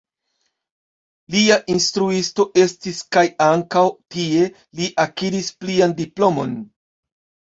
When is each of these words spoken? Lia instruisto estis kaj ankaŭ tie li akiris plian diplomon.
Lia 1.33 1.57
instruisto 1.73 2.45
estis 2.63 3.03
kaj 3.17 3.23
ankaŭ 3.47 3.83
tie 4.15 4.49
li 4.79 4.89
akiris 5.05 5.51
plian 5.65 5.93
diplomon. 6.03 6.57